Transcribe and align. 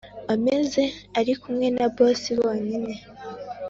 ameze 0.33 0.83
arikumwe 1.19 1.67
na 1.77 1.85
boss 1.95 2.21
bonyine 2.39 2.93